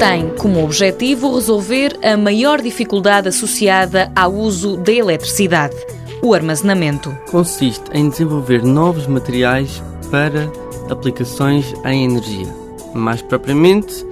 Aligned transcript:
tem 0.00 0.30
como 0.38 0.64
objetivo 0.64 1.34
resolver 1.34 1.94
a 2.02 2.16
maior 2.16 2.62
dificuldade 2.62 3.28
associada 3.28 4.10
ao 4.16 4.32
uso 4.32 4.78
da 4.78 4.90
eletricidade, 4.90 5.76
o 6.22 6.32
armazenamento. 6.32 7.14
Consiste 7.30 7.84
em 7.92 8.08
desenvolver 8.08 8.64
novos 8.64 9.06
materiais 9.06 9.82
para 10.10 10.50
aplicações 10.88 11.74
em 11.84 12.04
energia. 12.04 12.48
Mais 12.94 13.20
propriamente, 13.20 14.06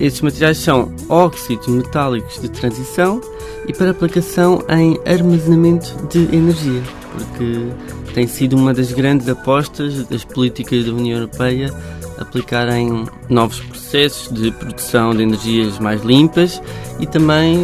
esses 0.00 0.22
materiais 0.22 0.56
são 0.56 0.90
óxidos 1.10 1.68
metálicos 1.68 2.40
de 2.40 2.48
transição 2.48 3.20
e 3.68 3.72
para 3.74 3.90
aplicação 3.90 4.64
em 4.70 4.98
armazenamento 5.04 5.94
de 6.08 6.20
energia, 6.34 6.82
porque 7.12 7.68
tem 8.14 8.26
sido 8.26 8.56
uma 8.56 8.72
das 8.72 8.92
grandes 8.92 9.28
apostas 9.28 10.06
das 10.06 10.24
políticas 10.24 10.86
da 10.86 10.92
União 10.92 11.18
Europeia 11.18 11.70
aplicarem 12.18 13.06
novos 13.28 13.60
processos 13.60 14.32
de 14.32 14.50
produção 14.52 15.14
de 15.14 15.22
energias 15.22 15.78
mais 15.78 16.02
limpas 16.02 16.62
e 17.00 17.06
também 17.06 17.58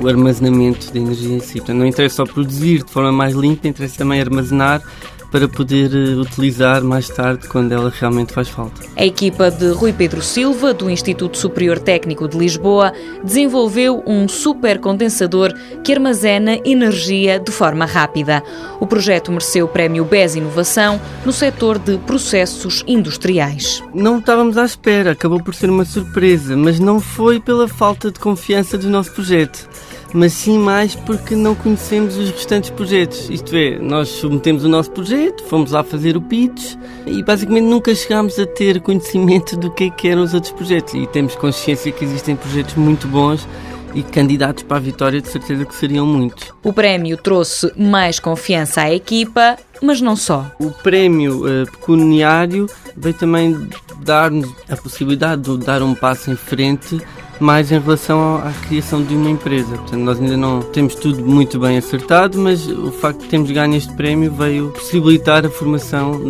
o 0.00 0.08
armazenamento 0.08 0.92
de 0.92 0.98
energia 0.98 1.36
em 1.36 1.40
si. 1.40 1.58
Portanto, 1.58 1.78
não 1.78 1.86
interessa 1.86 2.16
só 2.16 2.24
produzir 2.24 2.82
de 2.84 2.92
forma 2.92 3.12
mais 3.12 3.34
limpa, 3.34 3.68
interessa 3.68 3.98
também 3.98 4.20
armazenar 4.20 4.82
para 5.30 5.48
poder 5.48 5.90
eh, 5.94 6.14
utilizar 6.14 6.82
mais 6.82 7.08
tarde 7.08 7.48
quando 7.48 7.72
ela 7.72 7.90
realmente 7.90 8.32
faz 8.32 8.48
falta. 8.48 8.82
A 8.96 9.04
equipa 9.04 9.50
de 9.50 9.68
Rui 9.70 9.92
Pedro 9.92 10.22
Silva, 10.22 10.72
do 10.72 10.88
Instituto 10.88 11.36
Superior 11.36 11.78
Técnico 11.78 12.28
de 12.28 12.38
Lisboa, 12.38 12.92
desenvolveu 13.22 14.02
um 14.06 14.28
supercondensador 14.28 15.52
que 15.84 15.92
armazena 15.92 16.58
energia 16.64 17.38
de 17.38 17.50
forma 17.50 17.84
rápida. 17.84 18.42
O 18.80 18.86
projeto 18.86 19.30
mereceu 19.30 19.66
o 19.66 19.68
prémio 19.68 20.04
BES 20.04 20.36
Inovação 20.36 21.00
no 21.24 21.32
setor 21.32 21.78
de 21.78 21.98
processos 21.98 22.82
industriais. 22.86 23.82
Não 23.94 24.18
estávamos 24.18 24.56
à 24.56 24.64
espera, 24.64 25.12
acabou 25.12 25.42
por 25.42 25.54
ser 25.54 25.70
uma 25.70 25.84
surpresa, 25.84 26.56
mas 26.56 26.78
não 26.78 27.00
foi 27.00 27.40
pela 27.40 27.68
falta 27.68 28.10
de 28.10 28.18
confiança 28.18 28.78
do 28.78 28.88
nosso 28.88 29.12
projeto 29.12 29.68
mas 30.16 30.32
sim 30.32 30.58
mais 30.58 30.94
porque 30.94 31.36
não 31.36 31.54
conhecemos 31.54 32.16
os 32.16 32.30
restantes 32.30 32.70
projetos. 32.70 33.28
Isto 33.28 33.54
é, 33.54 33.78
nós 33.78 34.08
submetemos 34.08 34.64
o 34.64 34.68
nosso 34.68 34.90
projeto, 34.90 35.44
fomos 35.44 35.72
lá 35.72 35.84
fazer 35.84 36.16
o 36.16 36.22
pitch 36.22 36.74
e 37.06 37.22
basicamente 37.22 37.64
nunca 37.64 37.94
chegámos 37.94 38.38
a 38.38 38.46
ter 38.46 38.80
conhecimento 38.80 39.58
do 39.58 39.70
que, 39.70 39.84
é 39.84 39.90
que 39.90 40.08
eram 40.08 40.22
os 40.22 40.32
outros 40.32 40.54
projetos. 40.54 40.94
E 40.94 41.06
temos 41.06 41.36
consciência 41.36 41.92
que 41.92 42.02
existem 42.02 42.34
projetos 42.34 42.74
muito 42.76 43.06
bons 43.06 43.46
e 43.94 44.02
candidatos 44.02 44.62
para 44.62 44.78
a 44.78 44.80
vitória 44.80 45.20
de 45.20 45.28
certeza 45.28 45.66
que 45.66 45.74
seriam 45.74 46.06
muitos. 46.06 46.50
O 46.64 46.72
prémio 46.72 47.18
trouxe 47.18 47.70
mais 47.76 48.18
confiança 48.18 48.82
à 48.82 48.94
equipa, 48.94 49.58
mas 49.82 50.00
não 50.00 50.16
só. 50.16 50.50
O 50.58 50.70
prémio 50.70 51.44
uh, 51.44 51.70
pecuniário 51.70 52.66
veio 52.96 53.14
também 53.14 53.68
dar-nos 54.00 54.50
a 54.66 54.76
possibilidade 54.76 55.42
de 55.42 55.58
dar 55.58 55.82
um 55.82 55.94
passo 55.94 56.30
em 56.30 56.36
frente 56.36 56.98
mais 57.38 57.70
em 57.70 57.78
relação 57.78 58.36
à 58.36 58.52
criação 58.66 59.02
de 59.02 59.14
uma 59.14 59.30
empresa. 59.30 59.76
Portanto, 59.76 60.00
nós 60.00 60.20
ainda 60.20 60.36
não 60.36 60.60
temos 60.60 60.94
tudo 60.94 61.24
muito 61.24 61.58
bem 61.58 61.76
acertado, 61.76 62.38
mas 62.38 62.66
o 62.66 62.90
facto 62.90 63.20
de 63.20 63.28
termos 63.28 63.50
ganho 63.50 63.74
este 63.74 63.92
prémio 63.94 64.32
veio 64.32 64.70
possibilitar 64.70 65.44
a 65.44 65.50
formação 65.50 66.20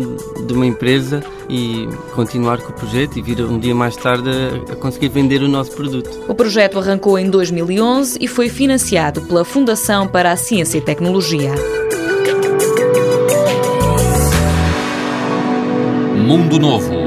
de 0.45 0.53
uma 0.53 0.65
empresa 0.65 1.23
e 1.49 1.87
continuar 2.13 2.59
com 2.59 2.71
o 2.71 2.73
projeto 2.73 3.17
e 3.17 3.21
vir 3.21 3.41
um 3.41 3.57
dia 3.57 3.73
mais 3.73 3.95
tarde 3.95 4.29
a 4.71 4.75
conseguir 4.75 5.09
vender 5.09 5.41
o 5.41 5.47
nosso 5.47 5.71
produto. 5.71 6.09
O 6.27 6.35
projeto 6.35 6.77
arrancou 6.77 7.17
em 7.17 7.29
2011 7.29 8.17
e 8.19 8.27
foi 8.27 8.49
financiado 8.49 9.21
pela 9.21 9.45
Fundação 9.45 10.07
para 10.07 10.31
a 10.31 10.35
Ciência 10.35 10.77
e 10.77 10.81
Tecnologia. 10.81 11.53
Mundo 16.27 16.59
Novo 16.59 17.06